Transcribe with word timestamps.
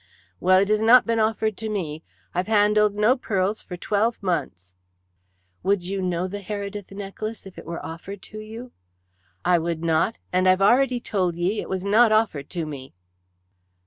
"Well, 0.39 0.57
it 0.59 0.69
has 0.69 0.81
not 0.81 1.05
been 1.05 1.19
offered 1.19 1.55
to 1.57 1.69
me. 1.69 2.01
I've 2.33 2.47
handled 2.47 2.95
no 2.95 3.15
pearls 3.15 3.61
for 3.61 3.77
twelve 3.77 4.23
months." 4.23 4.73
"Would 5.61 5.83
you 5.83 6.01
know 6.01 6.27
the 6.27 6.39
Heredith 6.41 6.89
necklace 6.89 7.45
if 7.45 7.55
it 7.59 7.67
were 7.67 7.85
offered 7.85 8.23
to 8.23 8.39
you?" 8.39 8.71
"I 9.45 9.59
would 9.59 9.83
not, 9.83 10.17
and 10.33 10.49
I've 10.49 10.59
already 10.59 10.99
told 10.99 11.35
ye 11.35 11.61
it 11.61 11.69
was 11.69 11.85
not 11.85 12.11
offered 12.11 12.49
to 12.49 12.65
me." 12.65 12.95